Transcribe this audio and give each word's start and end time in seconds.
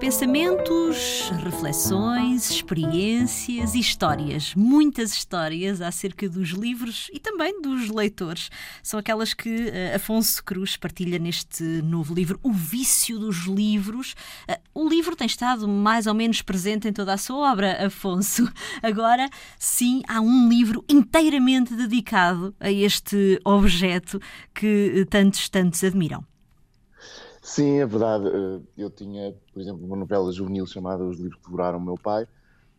Pensamentos, 0.00 1.30
reflexões, 1.44 2.50
experiências 2.50 3.74
e 3.74 3.80
histórias. 3.80 4.54
Muitas 4.54 5.12
histórias 5.12 5.82
acerca 5.82 6.26
dos 6.26 6.48
livros 6.48 7.10
e 7.12 7.20
também 7.20 7.60
dos 7.60 7.90
leitores. 7.90 8.50
São 8.82 8.98
aquelas 8.98 9.34
que 9.34 9.50
uh, 9.50 9.96
Afonso 9.96 10.42
Cruz 10.42 10.74
partilha 10.78 11.18
neste 11.18 11.62
novo 11.82 12.14
livro, 12.14 12.40
O 12.42 12.50
Vício 12.50 13.18
dos 13.18 13.44
Livros. 13.44 14.14
Uh, 14.48 14.86
o 14.86 14.88
livro 14.88 15.14
tem 15.14 15.26
estado 15.26 15.68
mais 15.68 16.06
ou 16.06 16.14
menos 16.14 16.40
presente 16.40 16.88
em 16.88 16.94
toda 16.94 17.12
a 17.12 17.18
sua 17.18 17.52
obra, 17.52 17.84
Afonso. 17.84 18.50
Agora, 18.82 19.28
sim, 19.58 20.00
há 20.08 20.18
um 20.18 20.48
livro 20.48 20.82
inteiramente 20.88 21.74
dedicado 21.74 22.54
a 22.58 22.72
este 22.72 23.38
objeto 23.44 24.18
que 24.54 25.06
tantos, 25.10 25.46
tantos 25.50 25.84
admiram. 25.84 26.29
Sim, 27.50 27.80
é 27.80 27.86
verdade. 27.86 28.28
Eh, 28.28 28.60
eu 28.78 28.90
tinha, 28.90 29.34
por 29.52 29.60
exemplo, 29.60 29.84
uma 29.84 29.96
novela 29.96 30.30
juvenil 30.30 30.64
chamada 30.66 31.02
Os 31.02 31.18
Livros 31.18 31.34
que 31.34 31.46
Devoraram 31.46 31.78
o 31.78 31.84
Meu 31.84 31.96
Pai, 31.96 32.24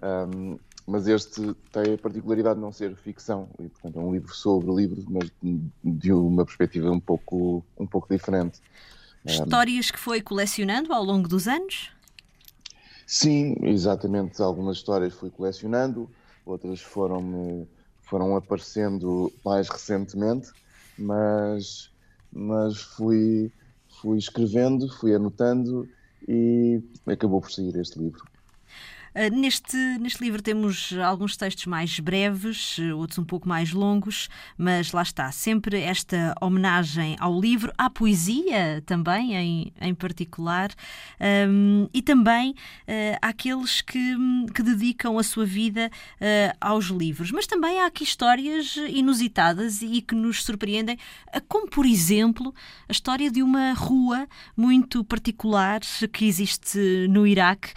um, 0.01 0.57
mas 0.87 1.09
este 1.09 1.53
tem 1.73 1.93
a 1.93 1.97
particularidade 1.97 2.55
de 2.55 2.61
não 2.61 2.71
ser 2.71 2.95
ficção, 2.95 3.49
e 3.59 3.67
portanto 3.67 3.99
é 3.99 4.01
um 4.01 4.13
livro 4.13 4.33
sobre 4.33 4.73
livros, 4.73 5.03
mas 5.09 5.29
de 5.83 6.13
uma 6.13 6.45
perspectiva 6.45 6.89
um 6.89 7.01
pouco, 7.01 7.65
um 7.77 7.85
pouco 7.85 8.07
diferente. 8.09 8.61
Histórias 9.25 9.89
um, 9.89 9.91
que 9.91 9.99
foi 9.99 10.21
colecionando 10.21 10.93
ao 10.93 11.03
longo 11.03 11.27
dos 11.27 11.49
anos? 11.49 11.91
Sim, 13.05 13.57
exatamente. 13.63 14.41
Algumas 14.41 14.77
histórias 14.77 15.13
fui 15.13 15.29
colecionando, 15.29 16.09
outras 16.45 16.79
foram, 16.79 17.67
foram 18.03 18.37
aparecendo 18.37 19.33
mais 19.43 19.67
recentemente, 19.67 20.49
mas, 20.97 21.91
mas 22.31 22.81
fui 22.81 23.51
fui 24.01 24.17
escrevendo, 24.17 24.89
fui 24.89 25.13
anotando 25.13 25.87
e 26.27 26.81
acabou 27.05 27.39
por 27.39 27.51
sair 27.51 27.75
este 27.77 27.99
livro. 27.99 28.23
Uh, 29.13 29.35
neste, 29.35 29.75
neste 29.99 30.23
livro 30.23 30.41
temos 30.41 30.93
alguns 31.03 31.35
textos 31.35 31.65
mais 31.65 31.99
breves, 31.99 32.79
outros 32.95 33.19
um 33.19 33.25
pouco 33.25 33.47
mais 33.47 33.73
longos, 33.73 34.29
mas 34.57 34.93
lá 34.93 35.01
está, 35.01 35.29
sempre 35.33 35.81
esta 35.81 36.33
homenagem 36.39 37.17
ao 37.19 37.37
livro, 37.37 37.73
à 37.77 37.89
poesia 37.89 38.81
também, 38.85 39.35
em, 39.35 39.73
em 39.81 39.93
particular, 39.93 40.69
um, 41.49 41.89
e 41.93 42.01
também 42.01 42.51
uh, 42.51 43.17
àqueles 43.21 43.81
que, 43.81 44.15
que 44.55 44.63
dedicam 44.63 45.19
a 45.19 45.23
sua 45.23 45.45
vida 45.45 45.91
uh, 46.15 46.57
aos 46.61 46.85
livros. 46.85 47.31
Mas 47.31 47.45
também 47.45 47.81
há 47.81 47.87
aqui 47.87 48.05
histórias 48.05 48.77
inusitadas 48.87 49.81
e 49.81 50.01
que 50.01 50.15
nos 50.15 50.43
surpreendem, 50.43 50.97
como 51.49 51.67
por 51.67 51.85
exemplo 51.85 52.53
a 52.87 52.91
história 52.91 53.29
de 53.29 53.43
uma 53.43 53.73
rua 53.73 54.25
muito 54.55 55.03
particular 55.03 55.81
que 56.13 56.25
existe 56.25 57.07
no 57.09 57.27
Iraque 57.27 57.73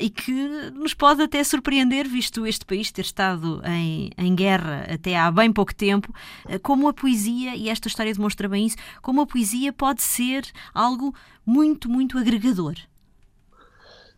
e 0.00 0.08
que 0.08 0.32
nos 0.78 0.94
pode 0.94 1.22
até 1.22 1.42
surpreender, 1.42 2.08
visto 2.08 2.46
este 2.46 2.64
país 2.64 2.90
ter 2.92 3.02
estado 3.02 3.60
em, 3.64 4.10
em 4.16 4.34
guerra 4.34 4.86
até 4.92 5.16
há 5.16 5.30
bem 5.30 5.52
pouco 5.52 5.74
tempo, 5.74 6.12
eh, 6.48 6.58
como 6.58 6.88
a 6.88 6.92
poesia, 6.92 7.54
e 7.56 7.68
esta 7.68 7.88
história 7.88 8.14
demonstra 8.14 8.48
bem 8.48 8.66
isso, 8.66 8.76
como 9.02 9.20
a 9.20 9.26
poesia 9.26 9.72
pode 9.72 10.02
ser 10.02 10.46
algo 10.72 11.14
muito, 11.44 11.88
muito 11.88 12.16
agregador. 12.16 12.76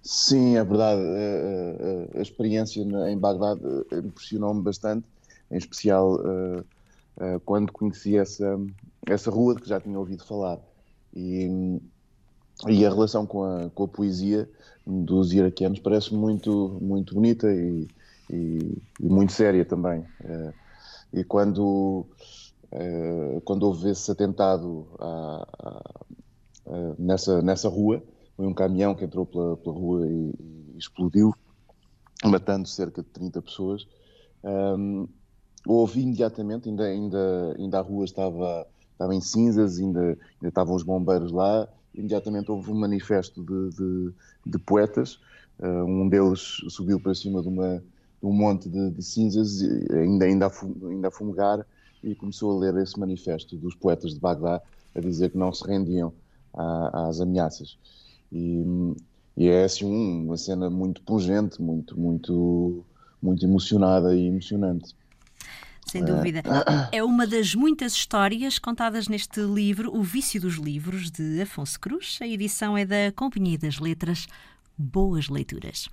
Sim, 0.02 0.56
é 0.56 0.64
verdade. 0.64 1.00
A, 1.00 2.16
a, 2.16 2.18
a 2.18 2.22
experiência 2.22 2.80
em 2.82 3.18
Bagdade 3.18 3.60
eh, 3.90 3.98
impressionou-me 3.98 4.62
bastante, 4.62 5.06
em 5.50 5.56
especial 5.56 6.18
quando 7.44 7.70
conheci 7.70 8.16
essa, 8.16 8.58
essa 9.04 9.30
rua 9.30 9.54
que 9.54 9.68
já 9.68 9.78
tinha 9.78 9.98
ouvido 9.98 10.24
falar. 10.24 10.58
E, 11.14 11.80
e 12.68 12.84
a 12.84 12.90
relação 12.90 13.26
com 13.26 13.44
a, 13.44 13.70
com 13.70 13.84
a 13.84 13.88
poesia 13.88 14.48
dos 14.86 15.32
iraquianos 15.32 15.78
parece 15.78 16.14
muito, 16.14 16.78
muito 16.80 17.14
bonita 17.14 17.50
e, 17.52 17.88
e, 18.30 18.82
e 19.00 19.08
muito 19.08 19.32
séria 19.32 19.64
também. 19.64 20.00
Uh, 20.20 20.52
e 21.12 21.24
quando, 21.24 22.06
uh, 22.72 23.40
quando 23.44 23.64
houve 23.64 23.90
esse 23.90 24.10
atentado 24.10 24.86
à, 24.98 25.46
nessa, 26.98 27.42
nessa 27.42 27.68
rua, 27.68 28.02
foi 28.36 28.46
um 28.46 28.54
caminhão 28.54 28.94
que 28.94 29.04
entrou 29.04 29.26
pela, 29.26 29.56
pela 29.56 29.74
rua 29.74 30.06
e, 30.06 30.34
e, 30.38 30.78
explodiu, 30.78 31.34
matando 32.24 32.68
cerca 32.68 33.02
de 33.02 33.08
30 33.08 33.42
pessoas. 33.42 33.86
Um, 34.42 35.02
ehm, 35.02 35.08
houve 35.66 36.00
imediatamente, 36.00 36.68
ainda, 36.68 36.84
ainda, 36.84 37.54
ainda 37.58 37.78
a 37.78 37.82
rua 37.82 38.04
estava, 38.04 38.66
estava 38.92 39.14
em 39.14 39.20
cinzas, 39.20 39.78
ainda, 39.78 40.00
ainda 40.00 40.48
estavam 40.48 40.74
os 40.74 40.82
bombeiros 40.82 41.32
lá, 41.32 41.68
imediatamente 41.94 42.50
houve 42.50 42.70
um 42.70 42.74
manifesto 42.74 43.42
de, 43.42 43.76
de, 43.76 44.12
de 44.46 44.58
poetas. 44.58 45.20
Uh, 45.58 45.84
um 45.84 46.08
deles 46.08 46.40
subiu 46.68 46.98
para 47.00 47.14
cima 47.14 47.42
de, 47.42 47.48
uma, 47.48 47.78
de 47.78 48.26
um 48.26 48.32
monte 48.32 48.68
de, 48.68 49.02
cinzas, 49.02 49.60
ainda, 49.90 50.24
ainda, 50.24 50.46
a, 50.46 50.88
ainda 50.88 51.08
a 51.08 51.10
fumegar, 51.10 51.66
e 52.02 52.14
começou 52.14 52.52
a 52.52 52.60
ler 52.60 52.82
esse 52.82 52.98
manifesto 52.98 53.56
dos 53.56 53.74
poetas 53.74 54.14
de 54.14 54.20
Bagdá, 54.20 54.62
a 54.94 55.00
dizer 55.00 55.30
que 55.30 55.38
não 55.38 55.52
se 55.52 55.66
rendiam 55.66 56.12
à, 56.54 57.08
às 57.08 57.20
ameaças. 57.20 57.78
E, 58.32 58.64
e, 59.36 59.48
é 59.48 59.64
assim 59.64 59.84
uma 59.84 60.36
cena 60.36 60.70
muito 60.70 61.02
pungente, 61.02 61.60
muito, 61.60 61.98
muito, 61.98 62.84
muito 63.22 63.44
emocionada 63.44 64.14
e 64.14 64.26
emocionante. 64.26 64.94
Sem 65.90 66.04
dúvida. 66.04 66.40
É 66.92 67.02
uma 67.02 67.26
das 67.26 67.52
muitas 67.52 67.94
histórias 67.94 68.60
contadas 68.60 69.08
neste 69.08 69.40
livro, 69.40 69.92
O 69.92 70.04
Vício 70.04 70.40
dos 70.40 70.54
Livros, 70.54 71.10
de 71.10 71.42
Afonso 71.42 71.80
Cruz. 71.80 72.16
A 72.22 72.28
edição 72.28 72.78
é 72.78 72.86
da 72.86 73.10
Companhia 73.12 73.58
das 73.58 73.80
Letras. 73.80 74.28
Boas 74.78 75.28
leituras. 75.28 75.88